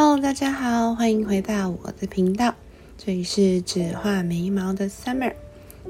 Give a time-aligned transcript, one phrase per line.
[0.00, 2.54] Hello，大家好，欢迎回到我的频道。
[2.96, 5.32] 这里是只画眉毛的 Summer。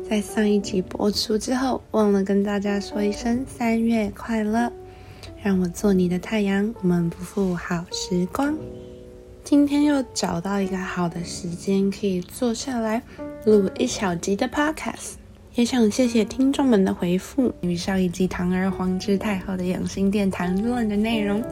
[0.09, 4.73] 在上一集播出之后，忘了跟大家说一声三月快乐。
[5.43, 8.57] 让我做你的太阳，我们不负好时光。
[9.45, 13.03] 今天又找到一个好的时间，可以坐下来
[13.45, 15.17] 录一小集的 Podcast。
[15.55, 21.43] 也想谢谢听众们的回复，与上一集堂而皇之太后的养心殿谈论的内容。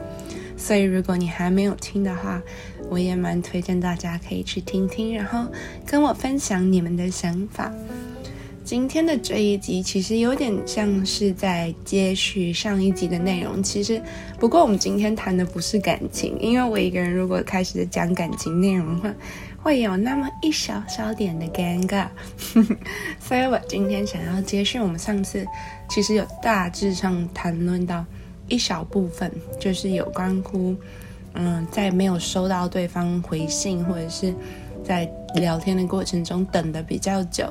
[0.57, 2.41] 所以，如果你还没有听的话，
[2.89, 5.45] 我也蛮推荐大家可以去听听，然后
[5.85, 7.71] 跟我分享你们的想法。
[8.65, 14.01] 今天的这一集其实有点像是在接续上一集的内容，其实
[14.37, 19.15] 不过我们今天谈的不是感情，因为我一个人如果开始讲感情内容的话，
[19.63, 22.07] 会有那么一小小点的尴尬，
[23.21, 25.47] 所以我今天想要接续我们上次
[25.89, 28.05] 其实有大致上谈论到。
[28.47, 30.75] 一小部分就是有关乎，
[31.33, 34.33] 嗯，在没有收到对方回信，或者是
[34.83, 37.47] 在聊天的过程中等的比较久，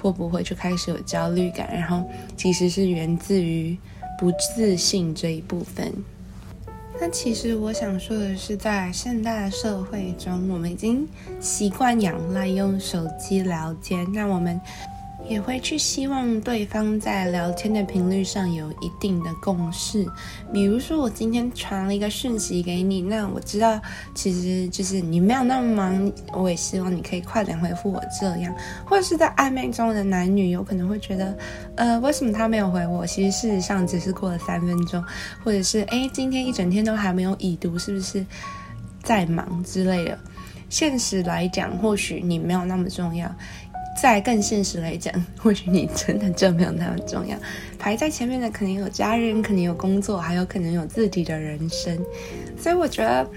[0.00, 1.68] 会不会就开始有焦虑感？
[1.72, 3.76] 然后其实是源自于
[4.18, 5.92] 不自信这一部分。
[6.98, 11.06] 那其实我想说的是，在现代社会中，我们已经
[11.40, 14.60] 习惯仰赖用手机聊天，那我们。
[15.28, 20.06] 也会去希望对方在聊天的频率上有一定的共识，
[20.52, 23.80] 比如说我今天传了一个讯息给你，那我知道
[24.14, 28.54] 其实就是你没有那么忙，我也希望你可以快点回复我这样，
[28.84, 31.36] 或者是在暧昧中的男女有可能会觉得，
[31.76, 33.06] 呃，为什么他没有回我？
[33.06, 35.02] 其实事实上只是过了三分钟，
[35.42, 38.24] 或者是哎，今天一整天都还没有已读，是不是
[39.02, 40.18] 在忙之类的？
[40.68, 43.32] 现实来讲，或许你没有那么重要。
[44.00, 47.36] 再更现实来讲， 或许你真的就没有那么重要。
[47.78, 51.98] 排在前面的可能有家人，可能有工作，还有可能有自己的人生。
[52.58, 53.28] 所以我觉得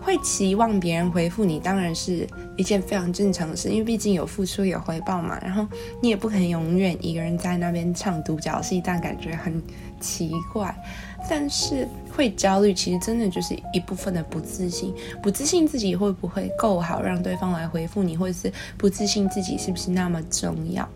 [0.00, 5.38] 会期望别人回复你，当然是一件非常正常的事，因为毕竟有付出有回报嘛。
[5.40, 5.66] 然后
[6.00, 9.62] 你也不可能永远一个人在那边唱独角戏，但感觉很
[10.00, 10.74] 奇怪。
[11.30, 20.86] 但是会焦虑，其实真的就是一部分的不自信，不自信自己会不会够好，让对方来回复你，或者是不自信自己是不是那么重要。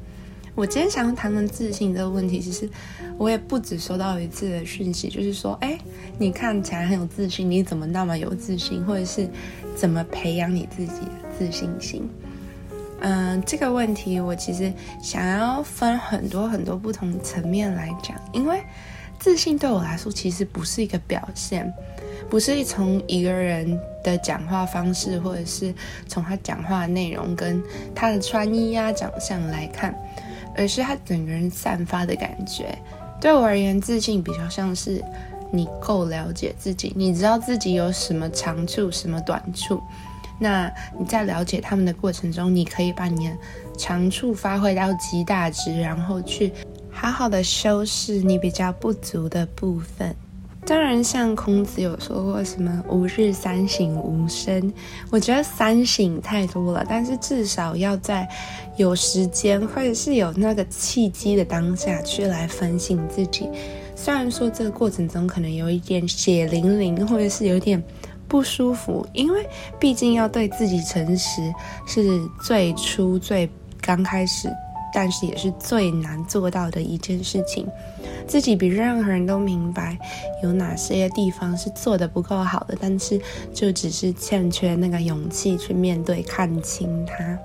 [0.55, 2.69] 我今天想要谈论自信这个问题，其实
[3.19, 5.79] 我也不止收到一次的讯息，就是说，哎，
[6.19, 9.29] 你看起来很有自信，你怎么那么有自信，或者是
[9.75, 12.09] 怎么培养你自己的自信心？
[13.01, 14.73] 嗯，这个问题我其实
[15.03, 18.63] 想要分很多很多不同层面来讲，因为。
[19.19, 21.73] 自信对我来说，其实不是一个表现，
[22.31, 25.75] 不是从一个人的讲话方式，或者是
[26.07, 27.63] 从他讲话的内容跟
[27.95, 29.95] 他的穿衣呀、长相来看，
[30.57, 32.79] 而是他整个人散发的感觉。
[33.21, 35.03] 对我而言，自信比较像是
[35.51, 39.83] 你够了解自己，你知道自己有什么长处、什么短处。
[40.39, 43.37] 那你在了解他们的过程中，你可以把你的
[43.79, 46.53] 长处发挥到极大值，然后去。
[46.97, 50.17] 好好的修饰你比较不足的部分。
[50.65, 54.73] 当然，像孔子有说过什么“吾日三省吾身”，
[55.13, 58.29] 我觉得三省太多了，但是至少要在
[58.77, 63.49] 有时间或者是有那个契机的当下去来反省自己。
[63.95, 67.81] 虽然说这个过程中可能有一点血淋淋，或者是有点
[68.27, 71.41] 不舒服，因为毕竟要对自己诚实
[71.87, 73.49] 是最初最
[73.81, 74.51] 刚开始。
[74.97, 77.69] 但是也是最难做到的一件事情，
[78.27, 79.99] 自己比任何人都明白
[80.43, 83.21] 有哪些地方是做的不够好的，但是
[83.53, 87.39] 就只是欠缺那个勇气去面对、看清它。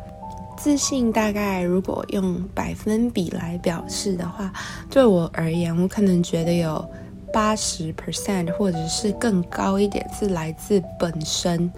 [0.57, 4.53] 自信大概如果用百分比来表示的话，
[4.89, 6.89] 对我而言，我可能觉得有
[7.33, 11.69] 八十 percent 或者是更高一点是来自本身，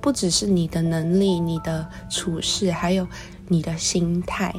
[0.00, 3.06] 不只是你的能力、你的处事，还有
[3.46, 4.52] 你的心态。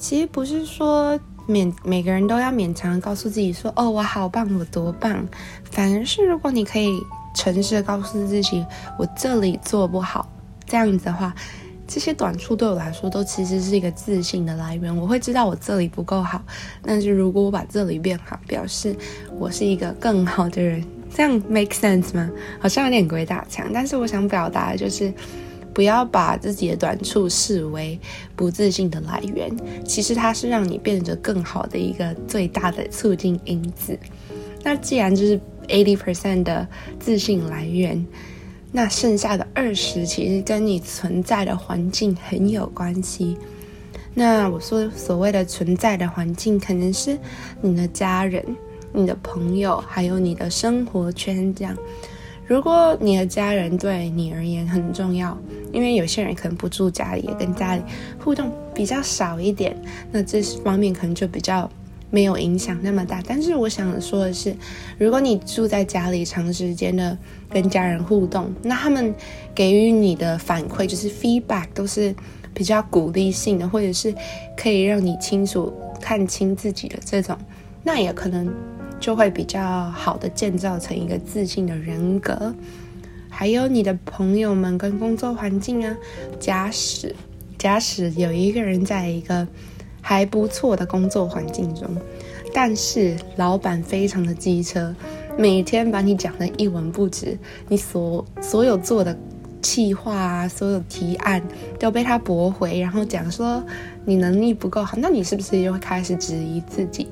[0.00, 5.24] 其实不是说勉每个人都要勉强告诉自己说哦我好棒我多棒，
[5.70, 6.98] 反而是如果你可以
[7.36, 8.64] 诚实的告诉自己
[8.98, 10.26] 我这里做不好，
[10.66, 11.34] 这样子的话，
[11.86, 14.96] 这些短处对我来说都其实是一个自信的来源。
[14.96, 16.42] 我会知道我这里不够好，
[16.82, 18.96] 但是如果我把这里变好，表示
[19.38, 20.82] 我是一个更好的人，
[21.14, 22.30] 这样 make sense 吗？
[22.58, 25.12] 好像有点鬼打墙，但是我想表达的就是。
[25.72, 27.98] 不要把自己的短处视为
[28.34, 29.50] 不自信的来源，
[29.84, 33.98] 其实它是让你变得更好的一个最大的促进因子。
[34.62, 36.66] 那既然就是 eighty percent 的
[36.98, 38.04] 自信来源，
[38.72, 43.36] 那剩下的二十其实跟你存在的环境很有关系。
[44.12, 47.16] 那我说所谓的存在的环境，可能是
[47.60, 48.44] 你的家人、
[48.92, 51.76] 你的朋友，还有你的生活圈这样。
[52.50, 55.38] 如果你的家人对你而言很重要，
[55.72, 57.82] 因为有些人可能不住家里，也跟家里
[58.18, 59.80] 互动比较少一点，
[60.10, 61.70] 那这方面可能就比较
[62.10, 63.22] 没有影响那么大。
[63.24, 64.52] 但是我想说的是，
[64.98, 67.16] 如果你住在家里，长时间的
[67.48, 69.14] 跟家人互动，那他们
[69.54, 72.12] 给予你的反馈就是 feedback 都是
[72.52, 74.12] 比较鼓励性的，或者是
[74.56, 77.38] 可以让你清楚看清自己的这种，
[77.84, 78.52] 那也可能。
[79.00, 82.54] 就会比较好的建造成一个自信的人格，
[83.30, 85.96] 还有你的朋友们跟工作环境啊。
[86.38, 87.16] 假使
[87.58, 89.48] 假使有一个人在一个
[90.02, 91.88] 还不错的工作环境中，
[92.52, 94.94] 但是老板非常的机车，
[95.38, 97.38] 每天把你讲的一文不值，
[97.68, 99.18] 你所所有做的
[99.62, 101.42] 企划啊，所有提案
[101.78, 103.62] 都被他驳回，然后讲说
[104.04, 107.08] 你能力不够好，那你是不是又会开始质疑自己？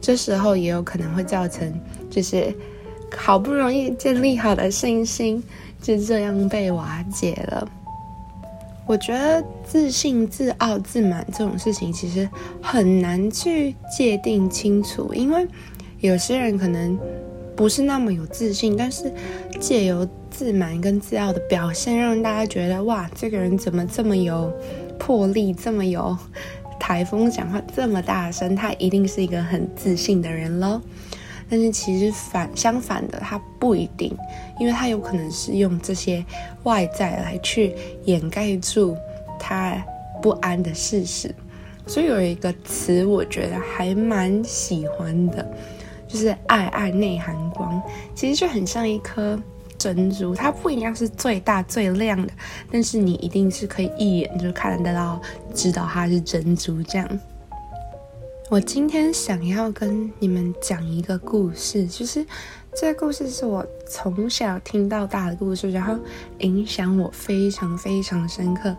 [0.00, 1.72] 这时候也有可能会造成，
[2.08, 2.54] 就是
[3.16, 5.42] 好不容易建立好的信心
[5.80, 7.68] 就这样被瓦解了。
[8.86, 12.26] 我觉得自信、自傲、自满这种事情其实
[12.62, 15.46] 很难去界定清楚，因为
[16.00, 16.98] 有些人可能
[17.54, 19.12] 不是那么有自信，但是
[19.60, 24.50] 借由自满跟自傲的表现，让大家觉得哇，这个人怎么这么有
[24.98, 26.16] 魄力，这么有。
[26.88, 30.80] 台风讲话这么大声，他一定是一个很自信的人喽。
[31.46, 34.16] 但是其实反相反的，他不一定，
[34.58, 36.24] 因为他有可能是用这些
[36.62, 37.74] 外在来去
[38.06, 38.96] 掩盖住
[39.38, 39.76] 他
[40.22, 41.34] 不安的事实。
[41.86, 45.46] 所以有一个词，我觉得还蛮喜欢的，
[46.08, 47.82] 就是“爱爱内含光”，
[48.16, 49.38] 其实就很像一颗。
[49.78, 52.32] 珍珠，它不一定是最大最亮的，
[52.70, 55.20] 但是你一定是可以一眼就看得到，
[55.54, 56.82] 知道它是珍珠。
[56.82, 57.20] 这样，
[58.50, 62.26] 我今天想要跟你们讲一个故事，就是
[62.74, 65.96] 这个故事是我从小听到大的故事，然后
[66.40, 68.76] 影响我非常非常深刻。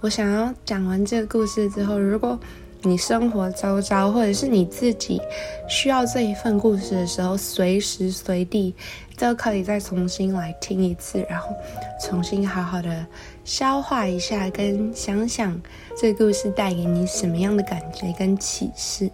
[0.00, 2.38] 我想要讲完这个故事之后，如果
[2.82, 5.20] 你生活周遭，或者是你自己
[5.68, 8.74] 需要这一份故事的时候，随时随地
[9.22, 11.54] 都可以再重新来听一次，然后
[12.00, 13.06] 重新好好的
[13.44, 15.62] 消化一下，跟想想
[15.96, 19.08] 这故事带给你什么样的感觉跟启示。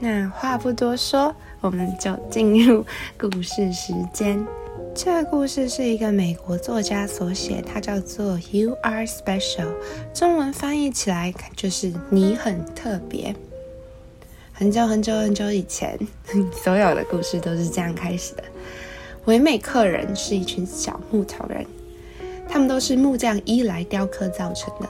[0.00, 2.84] 那话不多说，我们就进入
[3.16, 4.44] 故事时间。
[4.96, 9.66] 这个故事是一个美国作家所写，它叫做《You Are Special》，
[10.12, 13.32] 中文翻译起来就是“你很特别”。
[14.52, 15.96] 很久很久很久以前，
[16.64, 18.42] 所有的故事都是这样开始的。
[19.26, 21.64] 唯美客人是一群小木头人，
[22.46, 24.88] 他们都是木匠伊来雕刻造成的。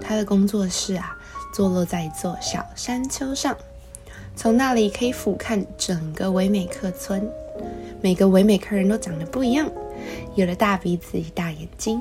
[0.00, 1.16] 他的工作室啊，
[1.52, 3.56] 坐落在一座小山丘上，
[4.36, 7.28] 从那里可以俯瞰整个唯美客村。
[8.00, 9.68] 每个唯美客人都长得不一样，
[10.36, 12.00] 有的大鼻子、大眼睛，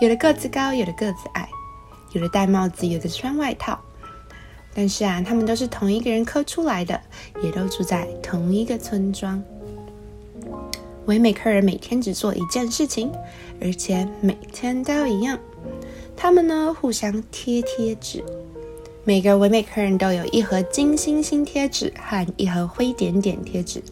[0.00, 1.48] 有的个子高，有的个子矮，
[2.12, 3.78] 有的戴帽子，有的穿外套。
[4.74, 7.00] 但是啊，他们都是同一个人刻出来的，
[7.42, 9.40] 也都住在同一个村庄。
[11.06, 13.10] 唯美客人每天只做一件事情，
[13.60, 15.38] 而且每天都一样。
[16.16, 18.22] 他们呢，互相贴贴纸。
[19.04, 23.82] 每个唯美客人都有一盒金星星贴纸和一盒灰点点贴纸。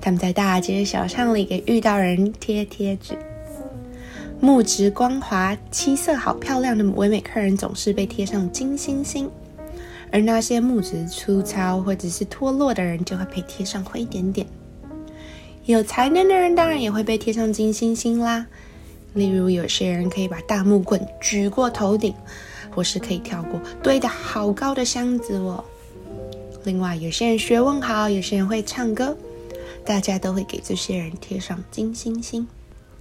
[0.00, 3.18] 他们在大街小巷里给遇到人贴贴纸，
[4.40, 9.30] 木质光滑、漆色好漂亮的唯美客人总是被贴上金星星，
[10.10, 14.46] 而那些木质粗糙或者是脱落的人就会被贴上灰点点。
[15.66, 18.46] 有才能的人当然也会被贴上金星星啦，
[19.14, 22.14] 例如有些人可以把大木棍举过头顶，
[22.70, 25.64] 或是可以跳过堆得好高的箱子哦。
[26.64, 29.16] 另外，有些人学问好，有些人会唱歌。
[29.86, 32.48] 大家都会给这些人贴上金星星。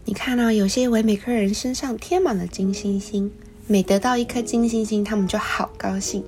[0.03, 3.31] 你看到有些唯美客人身上贴满了金星星，
[3.67, 6.21] 每得到一颗金星星，他们就好高兴，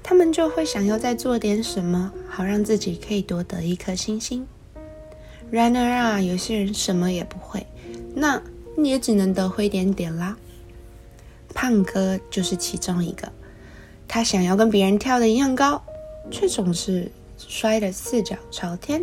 [0.00, 4.46] 他们就会想要再做点什么，好让自己可以多得一颗星星。
[5.50, 7.66] 然而啊，有些人什么也不会，
[8.14, 8.40] 那
[8.76, 10.36] 你也只能得灰点点啦。
[11.54, 13.32] 胖哥就是其中一个，
[14.06, 15.82] 他想要跟别人跳的一样高，
[16.30, 19.02] 却总是摔得四脚朝天。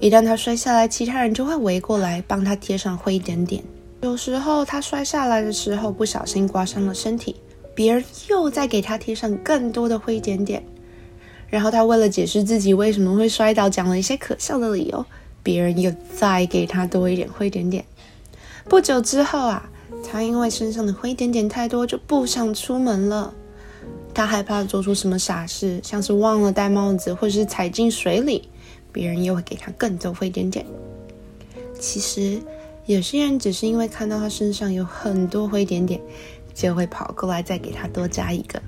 [0.00, 3.62] 一旦他摔下来，其他人就会围过来帮他贴上灰点点。
[4.02, 7.34] 有时候他摔下来的时候不小心刮伤了身体，
[7.74, 10.62] 别人又在给他贴上更多的灰点点。
[11.48, 15.04] 然后他为了解释自己为什么会摔倒，讲了一些可笑的理由，
[15.48, 17.82] 别人又再给他多一点灰点点。
[18.68, 19.66] 不久之后啊，
[20.04, 23.32] 他因为身上的灰点点太多，就不想出门了。
[24.12, 28.46] 他害怕做出什么傻事，像是忘了戴帽子，或是踩进水里。
[28.92, 30.66] 别人又会给他更多灰点点。
[31.80, 32.38] 其实
[32.84, 35.98] 有些人只是因为看到他身上有很多灰点点，
[36.52, 38.60] 就会跑过来再给他多加一个，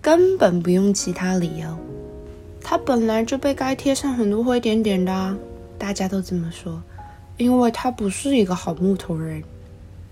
[0.00, 1.66] 根本不用其他理由。
[2.62, 5.36] 他本来就被该贴上很多灰点点的，
[5.78, 6.82] 大家都这么说，
[7.36, 9.42] 因为他不是一个好木头人。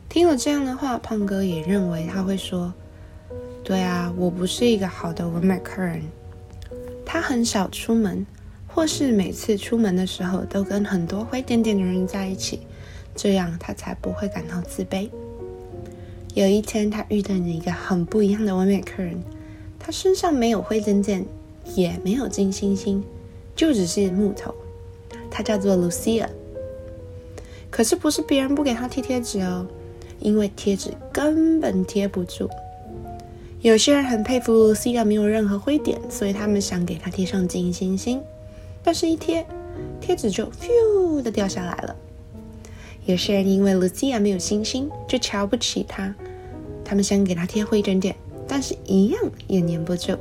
[0.09, 2.73] 听了这样的话，胖哥也认为他会说
[3.65, 6.01] ：“对啊，我不是一个好的完美客人。”
[7.05, 8.25] 他很少出门，
[8.69, 12.61] 或是每次出门的时候都跟很多灰点点的人在一起。
[13.15, 15.11] 这样他才不会感到自卑。
[16.35, 19.21] 有一天，他遇到了一个很不一样的完美客人，
[19.79, 21.25] 他身上没有灰点点，
[21.75, 23.03] 也没有金星星，
[23.57, 24.55] 就只是木头。
[25.37, 26.27] 他叫做 Lucia。
[27.71, 29.67] 可是不是别人不给他贴贴纸哦，
[30.19, 32.49] 因为贴纸根本贴不住。
[33.61, 38.23] 有些人很佩服 Lucia 没有任何灰点，所以他们想给她贴上金星星，
[38.83, 39.47] 但是一贴，
[40.01, 41.95] 贴纸就咻的掉下来了。
[43.05, 46.15] 有些人因为 Lucia 没有星星，就瞧不起她。
[46.83, 48.17] 他们想给她贴灰点点，
[48.49, 50.17] 但是一样也粘不住。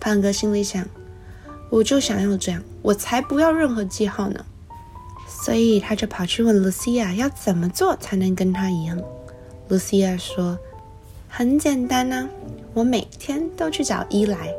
[0.00, 0.84] 胖哥心里想
[1.70, 4.44] ：“我就想要这样，我才不要任何记号呢。”
[5.26, 9.00] 所以他就跑去问 Lucia 要怎么做才能跟他一样。
[9.68, 10.58] Lucia 说
[11.28, 12.28] ：“很简单呐，
[12.74, 14.52] 我每天都去找伊莱。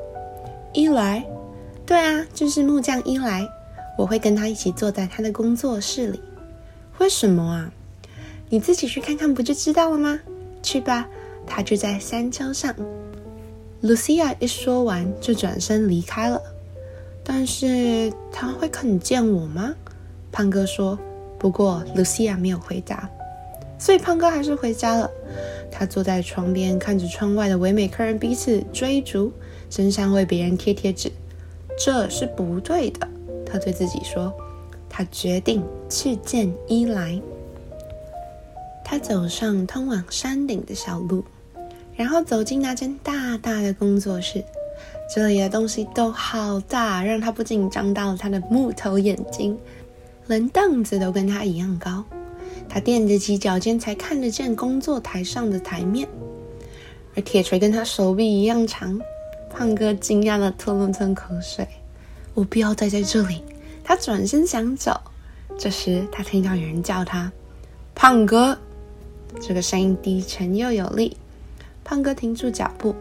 [0.74, 1.24] 伊莱，
[1.86, 3.48] 对啊，就是木匠伊莱。
[3.98, 6.20] 我会跟他一起坐在他的工作室里。”
[7.00, 7.72] 为什么啊？
[8.50, 10.20] 你自己去看看不就知道了吗？
[10.62, 11.08] 去吧，
[11.46, 12.74] 他就在山丘上。
[13.82, 16.42] Lucia 一说完就转身离开了。
[17.24, 19.74] 但是他会肯见我吗？
[20.32, 20.98] 胖哥说。
[21.40, 23.10] 不过露西亚没有回答，
[23.78, 25.12] 所以胖哥还是回家了。
[25.70, 29.30] 他坐在窗边，看着窗外的唯美客人彼此追逐，
[29.70, 31.12] 身上为别人贴贴纸，
[31.78, 33.06] 这是不对的。
[33.46, 34.34] 他对自己说。
[34.90, 37.22] 他决定去见伊莱。
[38.86, 41.26] 他走上通往山顶的小路，
[41.96, 44.46] 然后走进那间大大的工作室。
[45.16, 49.56] 这里的东西都好大，让他不禁张大了他的木头眼睛。
[50.26, 52.04] 连凳子都跟他一样高。
[52.68, 56.10] 他踮着起脚尖才看得见工作台上的台面，
[57.16, 59.00] 而铁锤跟他手臂一样长。
[59.52, 61.68] 胖哥惊讶的吞了吞口水
[62.34, 63.44] ：“我不要待在这里。”
[63.86, 65.00] 他转身想走，
[65.60, 67.32] 这时他听到有人叫他
[67.94, 68.58] ：“胖哥。”
[69.40, 71.16] 这个声音低沉又有力。
[71.84, 72.96] 胖哥停住脚步：“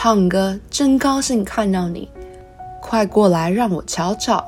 [0.00, 2.08] 胖哥，真高兴看到你，
[2.80, 4.46] 快过来让我瞧瞧。”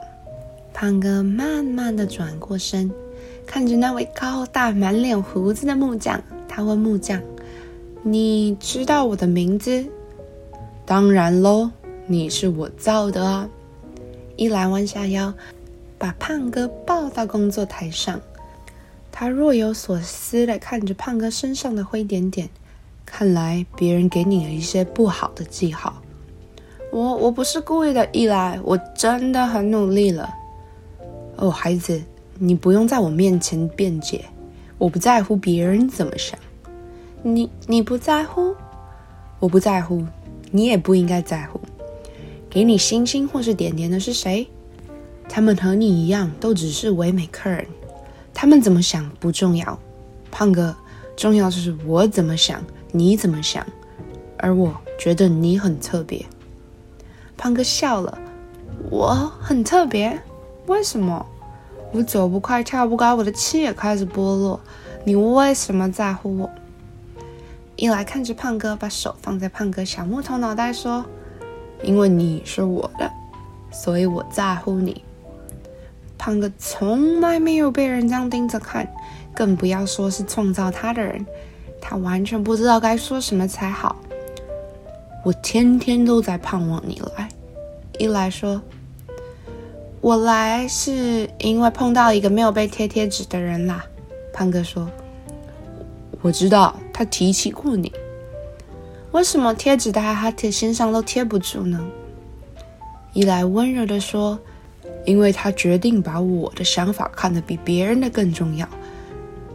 [0.72, 2.88] 胖哥慢慢的转过身，
[3.44, 7.20] 看着那位高大、满脸胡子的木匠，他问木匠
[8.04, 9.84] ：“你知道我的名字
[10.86, 11.68] ？”“当然喽，
[12.06, 13.48] 你是我造的啊。”
[14.38, 15.34] 伊莱弯下腰。
[15.98, 18.20] 把胖哥抱到工作台上，
[19.10, 22.48] 他若有所思地看着胖哥身上的灰点点。
[23.10, 26.00] 看来别人给你了一些不好的记号。
[26.92, 30.30] 我我不是故意的，一来，我真的很努力了。
[31.34, 32.00] 哦，孩子，
[32.38, 34.24] 你不用在我面前辩解，
[34.78, 36.38] 我不在乎别人怎么想。
[37.22, 38.54] 你你不在乎？
[39.40, 40.06] 我不在乎，
[40.52, 41.60] 你也不应该在乎。
[42.48, 44.48] 给你星星或是点点的是谁？
[45.28, 47.66] 他们和你一样，都只是唯美客人。
[48.32, 49.78] 他们怎么想不重要，
[50.30, 50.74] 胖哥，
[51.16, 53.66] 重要的是我怎么想，你怎么想。
[54.38, 56.24] 而我觉得你很特别。
[57.36, 58.18] 胖哥笑了，
[58.90, 60.20] 我很特别？
[60.66, 61.26] 为什么？
[61.92, 64.60] 我走不快，跳不高，我的气也开始剥落。
[65.04, 66.50] 你为什么在乎我？
[67.76, 71.04] 一来看着胖哥，把手放在胖哥小木头脑袋说
[71.82, 73.10] ：“因为你是我的，
[73.72, 75.02] 所以我在乎你。”
[76.16, 78.86] 胖哥从来没有被人这样盯着看，
[79.34, 81.26] 更不要说是创造他的人。
[81.80, 83.96] 他完全不知道该说什么才好。
[85.24, 87.28] 我天天都在盼望你来。
[87.98, 88.60] 一来说，
[90.00, 93.84] 我来是因为碰到一个没有被贴贴纸的人啦。
[94.32, 94.88] 胖哥说，
[96.22, 97.92] 我知道他提起过你。
[99.12, 101.80] 为什么贴纸在他贴身上都贴不住呢？
[103.12, 104.38] 一来温柔的说。
[105.06, 108.68] 因为他决定把我的想法看得比别人的更重要。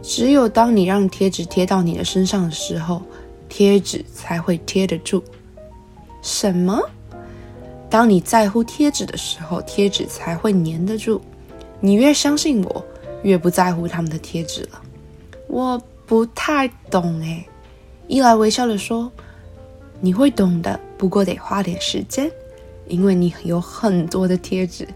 [0.06, 3.02] 只有当你让贴纸贴到你的身上的时候，
[3.48, 5.20] 贴纸才会贴得住。
[6.22, 6.80] 什么？
[7.90, 11.20] 当你在乎贴纸的时候，贴纸才会粘得住。
[11.80, 12.84] 你越相信我，
[13.24, 14.80] 越不在乎他们的贴纸了。
[15.48, 17.44] 我不太懂哎。
[18.06, 19.10] 伊莱微笑着说
[20.00, 22.30] ：“你会懂的，不过得花点时间，
[22.86, 24.86] 因为你有很多的贴纸。”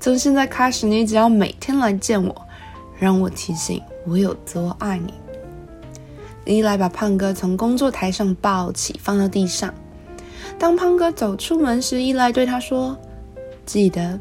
[0.00, 2.34] 从现在开始，你只要每天来见我，
[2.98, 5.14] 让我提醒我有多爱你。”
[6.46, 9.72] 伊莱把胖哥从工作台上抱起，放到地上。
[10.58, 12.96] 当胖哥走出门时，伊莱对他说
[13.64, 14.18] ：“记得，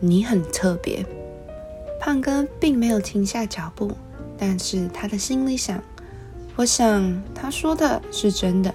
[0.00, 1.04] 你很特别。”
[2.00, 3.92] 胖哥并没有停下脚步，
[4.36, 5.80] 但是他的心里想
[6.56, 8.74] ：“我想他说的是真的。”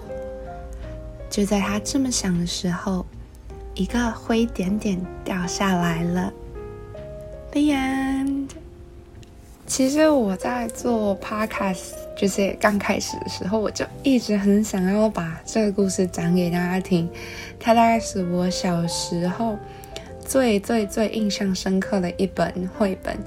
[1.29, 3.05] 就在他这么想的时候，
[3.73, 6.31] 一个灰点点掉下来了。
[7.51, 8.62] The end。
[9.73, 17.09] 其实我在做 podcast，就是刚开始的时候，我就一直很想要把这个故事讲给大家听。
[17.59, 19.57] 它大概是我小时候
[20.23, 23.17] 最最最印象深刻的一本绘本。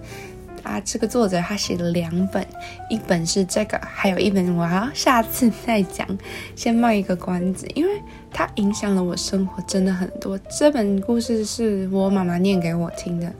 [0.62, 2.46] 啊，这个作者他写了两本，
[2.88, 6.06] 一本是这个，还有一本我要下次再讲，
[6.54, 7.90] 先卖一个关子，因为
[8.30, 10.38] 它影响了我生活真的很多。
[10.56, 13.32] 这本故事是我妈妈念给我听的，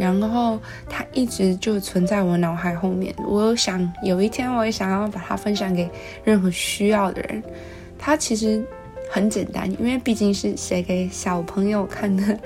[0.00, 3.14] 然后它一直就存在我脑海后面。
[3.18, 5.86] 我想有一天我也想要把它分享给
[6.24, 7.42] 任何需要的人。
[7.98, 8.64] 它其实
[9.10, 12.38] 很简单，因为毕竟是写给小朋友看的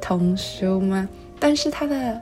[0.00, 1.08] 童书嘛，
[1.40, 2.20] 但是它的。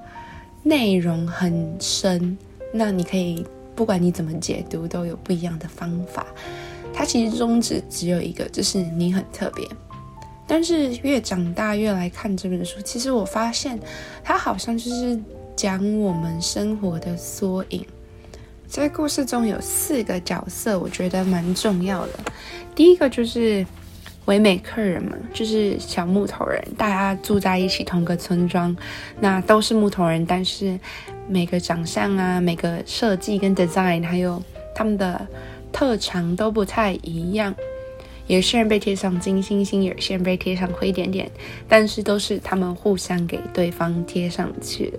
[0.63, 2.37] 内容很深，
[2.71, 3.43] 那你可以
[3.75, 6.27] 不管你怎么解读，都有不一样的方法。
[6.93, 9.67] 它其实宗旨只有一个，就是你很特别。
[10.51, 13.79] 但是越长大越来看这本书，其实我发现
[14.25, 15.17] 它好像就是
[15.55, 17.87] 讲我们生活的缩影。
[18.67, 22.13] 在故事中有四个角色，我觉得蛮重要的。
[22.75, 23.65] 第一个就是。
[24.27, 28.77] 唯美客人嘛，就是小木头人，大家住在一起，同个村庄，
[29.19, 30.79] 那都是木头人，但是
[31.27, 34.41] 每个长相啊，每个设计跟 design，还有
[34.73, 35.27] 他们的
[35.73, 37.53] 特长都不太一样。
[38.31, 41.29] 有些人被贴上金星星，有些人被贴上灰点点，
[41.69, 44.99] 但是都是他们互相给对方贴上去的。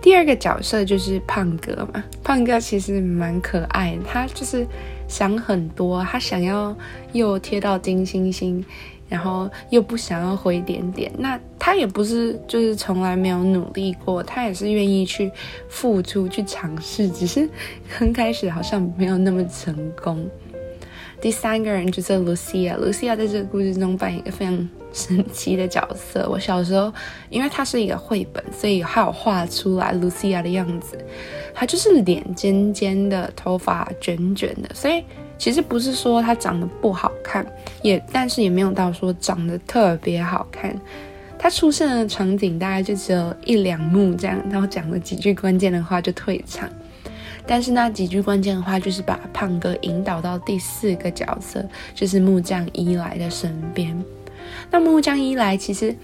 [0.00, 4.64] 第二个角色就是胖哥嘛，胖哥其实蛮可爱，他就是
[5.08, 6.72] 想很多，他想要
[7.12, 8.64] 又贴到金星星，
[9.08, 11.10] 然后又不想要灰点点。
[11.18, 15.28] 那他也不是就是从来没有努力过，他也是愿意去
[15.68, 17.50] 付出去尝试，只是
[17.98, 20.24] 刚开始好像没有那么成功。
[21.20, 26.28] 第三个人就是 Lucia，Lucia 在这个故事中扮演一个非常神奇的角色。
[26.30, 26.92] 我小时候，
[27.28, 30.96] 因为它是一个绘本，所以还有画出来 Lucia 的样子。
[31.52, 35.02] 她就是脸尖尖的，头发卷卷的，所以
[35.36, 37.44] 其实不是说她长得不好看，
[37.82, 40.72] 也但是也没有到说长得特别好看。
[41.36, 46.68] 她出现的场景大概就只有一两幕这样，然后讲了几句关键的话就退场。
[47.50, 53.96] 但是那几句关键的话，就是把胖哥引导到第四个角色，就是木匠伊莱的身边。
[54.70, 55.96] 那木匠伊莱其实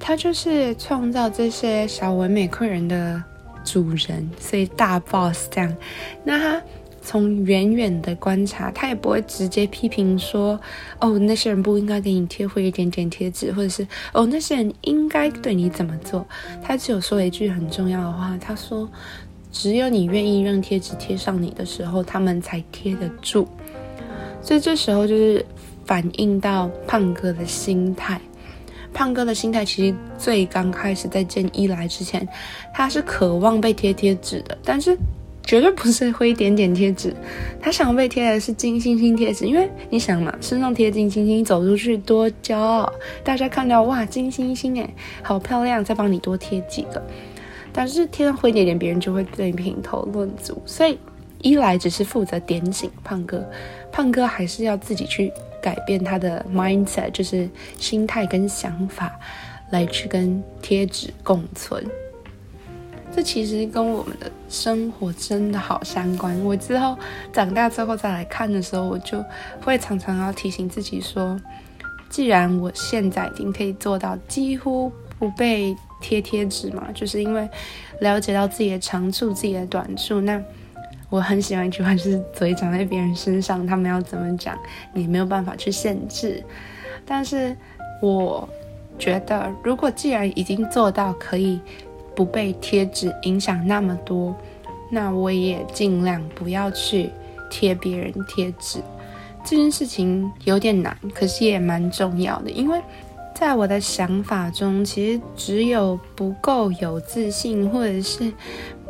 [0.00, 3.22] 他就是创造这些小唯美客人的
[3.62, 5.76] 主人，所以大 boss 这样。
[6.24, 6.62] 那他
[7.02, 10.58] 从远远的观察，他也不会直接批评说
[11.00, 16.26] ：“哦，那些人不应该给你贴灰一点点贴纸，或者是哦，那些人应该对你怎么做。”
[16.64, 18.88] 他只有说一句很重要的话，他说。
[19.58, 23.48] 只有你愿意让贴纸贴上你的时候，他们才贴得住。
[24.40, 25.44] 所以这时候就是
[25.84, 28.20] 反映到胖哥的心态。
[28.94, 32.26] 胖哥的心态其实最刚开始在见伊来之前，
[32.72, 34.96] 他是渴望被贴贴纸的，但是
[35.42, 37.12] 绝对不是灰点点贴纸。
[37.60, 42.92] 他想被贴的是金星星贴纸，因为你想嘛，身上贴金星星，走出去多骄傲。
[43.24, 44.88] 大家看到哇，金星星哎，
[45.20, 47.02] 好漂亮，再帮你多贴几个。
[47.78, 50.60] 但是贴上灰点点，别人就会对你评头论足。
[50.66, 50.98] 所以
[51.42, 53.48] 一来只是负责点醒胖哥，
[53.92, 59.16] 胖哥还是要自己去改变他的 mindset，就是心态跟想法，
[59.70, 61.86] 来去跟贴纸共存。
[63.14, 66.36] 这其实跟我们的生活真的好相关。
[66.44, 66.98] 我之后
[67.32, 69.24] 长大之后再来看的时候，我就
[69.60, 71.40] 会常常要提醒自己说，
[72.10, 75.76] 既然我现在已经可以做到几乎不被。
[76.00, 77.48] 贴贴纸嘛，就是因为
[78.00, 80.20] 了解到自己的长处、自己的短处。
[80.20, 80.42] 那
[81.10, 84.58] 我很喜欢一句话，就是嘴长在别人身上，他们要怎么讲，
[84.92, 86.42] 你没有办法去限制。
[87.06, 87.56] 但是
[88.02, 88.48] 我
[88.98, 91.60] 觉得，如果既然已经做到可以
[92.14, 94.36] 不被贴纸影响那么多，
[94.90, 97.10] 那我也尽量不要去
[97.50, 98.80] 贴别人贴纸。
[99.44, 102.80] 这件事情有点难，可是也蛮重要的，因为。
[103.38, 108.32] 在我的想法中，其实只有不够有自信，或者是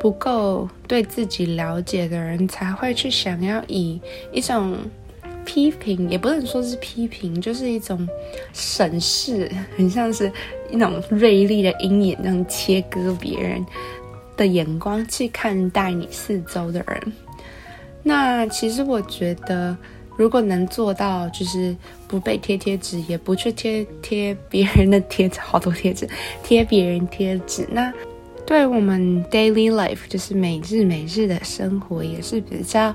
[0.00, 4.00] 不够对自己了解的人，才会去想要以
[4.32, 4.78] 一种
[5.44, 8.08] 批评，也不能说是批评，就是一种
[8.54, 10.32] 审视，很像是
[10.70, 13.62] 一种锐利的鹰眼那样切割别人
[14.34, 17.12] 的眼光去看待你四周的人。
[18.02, 19.76] 那其实我觉得，
[20.16, 21.76] 如果能做到，就是
[22.08, 26.08] 不被贴贴纸，也不去贴贴别人的贴纸，好多贴纸，
[26.42, 27.92] 贴别人贴纸，那
[28.46, 32.92] 对我们 daily life，就是每日每日的生活，也是比较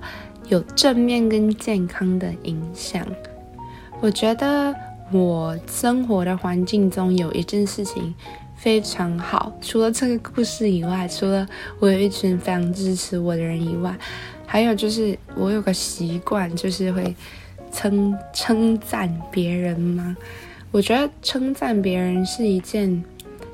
[0.49, 3.07] 有正面跟健康的影响。
[4.01, 4.75] 我觉得
[5.11, 8.13] 我生活的环境中有一件事情。
[8.55, 11.45] 非常好，除了这个故事以外，除了
[11.79, 13.93] 我有一群非常支持我的人以外，
[14.45, 17.13] 还有就是我有个习惯，就是会
[17.73, 20.15] 称称赞别人吗？
[20.71, 23.03] 我觉得称赞别人是一件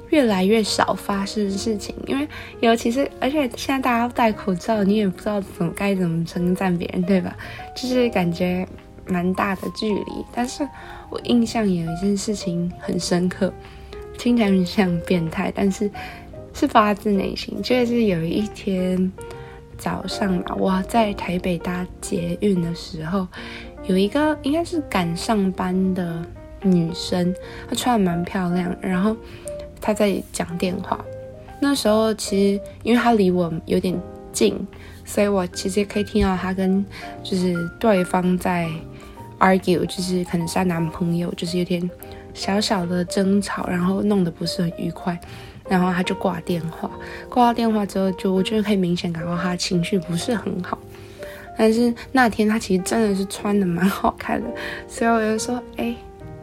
[0.10, 2.28] 越来越少发生的事情，因为
[2.60, 7.36] 尤其是而且现在大家戴口罩，你也不知道怎么该怎么称赞别人，对吧？
[7.76, 8.68] 就是感觉
[9.08, 10.26] 蛮大的距离。
[10.34, 10.68] 但是
[11.10, 13.52] 我印象有一件事情很深刻。
[14.18, 15.90] 听起来很像变态，但是
[16.54, 17.62] 是发自内心。
[17.64, 19.10] 就是有一天
[19.78, 23.26] 早上嘛，我在台北搭捷运的时候，
[23.90, 26.24] 有一个应该是赶上班的
[26.62, 27.34] 女生，
[27.68, 29.18] 她穿的蛮漂亮，然后
[29.82, 31.04] 她在讲电话。
[31.60, 34.00] 那时候其实因为她离我有点
[34.32, 34.56] 近，
[35.04, 36.86] 所以我其实可以听到她跟
[37.24, 38.70] 就是对方在
[39.40, 41.90] argue，就是可能是她男朋友，就是有点。
[42.32, 45.20] 小小的争吵，然后弄得不是很愉快，
[45.68, 46.90] 然后他就挂电话。
[47.28, 50.78] 挂到电话之后，就我觉得可以明显感到他情绪不是很好。
[51.60, 54.50] 但是那天他其实真的是穿的蛮好看的，
[54.88, 55.94] 所以我就说：“哎，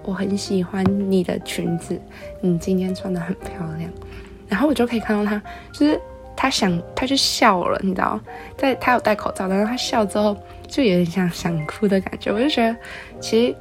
[0.05, 1.99] 我很喜欢你的裙子，
[2.43, 3.91] 你今天穿的很漂亮。”
[4.47, 5.99] 然后我就可以看到他，就是
[6.37, 8.21] 他想，他就笑了，你知道，
[8.59, 10.37] 在他有戴口罩，然后他笑之后，
[10.69, 12.31] 就有点像想哭的感觉。
[12.31, 12.77] 我就觉得，
[13.19, 13.57] 其实。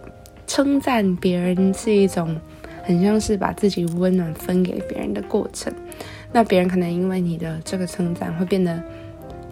[0.47, 2.39] 称赞别人是一种
[2.83, 5.73] 很像是把自己温暖分给别人的过程，
[6.31, 8.79] 那别人可能因为你的这个称赞会变得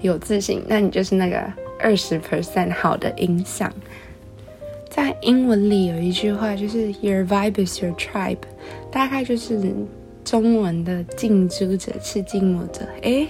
[0.01, 1.51] 有自信，那你就是那个
[1.83, 3.71] 二十 percent 好的影响。
[4.89, 8.37] 在英文里有一句话就是 Your vibe is your tribe，
[8.89, 9.59] 大概就是
[10.23, 13.27] 中文的近朱者赤，近墨者黑，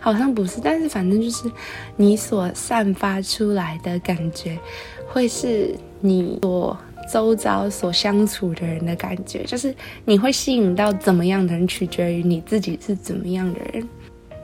[0.00, 1.50] 好像不是，但是反正就是
[1.96, 4.58] 你所散发出来的感觉
[5.06, 6.76] 会是你所。
[7.10, 13.88] 周遭所相处的人的感觉，就是你会吸引到怎么样的人，取决于你自己是怎么样的人。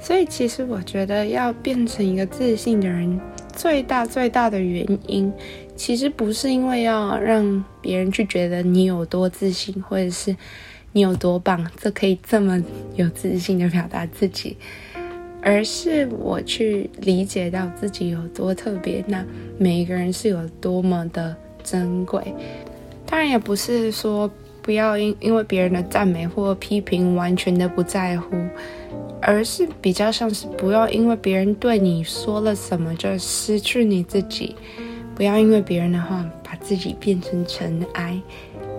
[0.06, 3.20] 所以，其实我觉得要变成一个自信的人，
[3.52, 5.32] 最大最大的原因，
[5.74, 10.36] 其实不是因为要让别人去觉得你有多自信，或者是
[10.92, 12.62] 你有多棒，这可以这么
[12.94, 14.56] 有自信的表达自己，
[15.42, 19.26] 而是我去理解到自己有多特别，那
[19.58, 21.36] 每一个人是有多么的。
[21.64, 22.22] 珍贵，
[23.04, 24.30] 当然也不是说
[24.66, 28.36] 不要因因为别人的赞美或批评完全的不在乎，
[29.22, 34.56] 而是比较像是不要因为别人对你说了什么就失去你自己，
[35.14, 38.20] 不要因为别人的话把自己变成尘埃。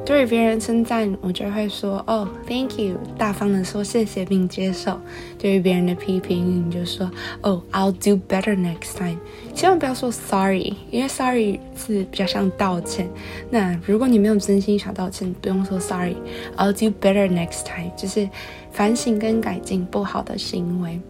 [0.07, 4.97] 对于别人称赞，我就会说哦，Thank you，大方的说谢谢并接受。
[5.37, 9.17] 对于别人的批评，你就说哦，I'll do better next time。
[9.53, 13.09] 千万不要说 Sorry，因为 Sorry 是比较像道歉。
[13.49, 18.29] 那如果你没有真心想道歉，不用说 Sorry，I'll do better next time，就是
[18.71, 21.01] 反省跟改进不好的行为。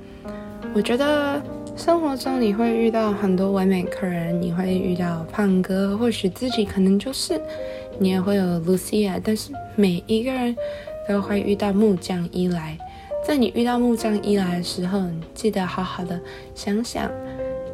[0.74, 1.40] 我觉得
[1.78, 7.40] 生活中你会遇到很多完美客人，你会遇到胖哥，或许自己可能就是。
[8.00, 10.56] 你也会有 Lucia，但是每一个人
[11.08, 12.76] 都会遇到木匠伊莱。
[13.24, 15.04] 在你遇到木匠伊莱的时候，
[15.36, 16.20] 记得好好的
[16.56, 17.12] 想想，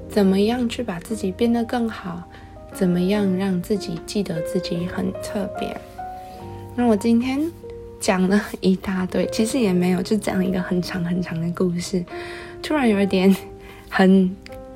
[0.09, 2.23] 怎么样去把自己变得更好，
[2.73, 5.75] 怎么样让自己记得自己很特别。
[6.75, 7.41] 那我今天
[8.01, 12.03] 讲了一大堆，其实也没有，就讲一个很长很长的故事，
[12.61, 13.33] 突然有一点
[13.93, 14.35] 很。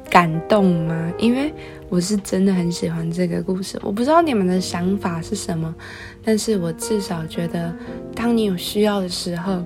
[0.10, 1.14] 感动吗？
[1.20, 1.54] 因为
[1.90, 3.78] 我是真的很喜欢这个故事。
[3.84, 5.76] 我不知道你们的想法是什么，
[6.24, 7.76] 但是我至少觉得，
[8.16, 9.62] 当你有需要的时候，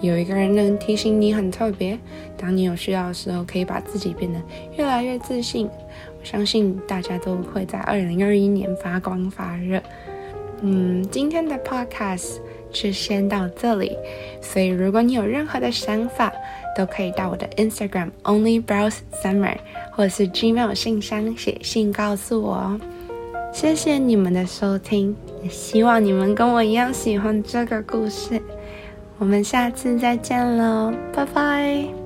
[0.00, 1.98] 有一个人能提醒你很特别。
[2.38, 4.40] 当你有需要的时候，可以把自己变得
[4.78, 5.66] 越来越自信。
[5.66, 9.82] 我相信大家都会在二零二一年发光发热。
[10.62, 12.38] 嗯，今天的 podcast
[12.70, 13.96] 就先到这里。
[14.40, 16.32] 所以，如果你有任何的想法，
[16.76, 19.56] 都可以到我的 Instagram Only Browse Summer。
[19.92, 22.80] 或是 Gmail 信箱写信告诉我哦，
[23.52, 28.40] 谢谢你们的收听，也希望你们跟我一样喜欢这个故事。
[29.18, 31.99] 我们下次再见喽，拜拜。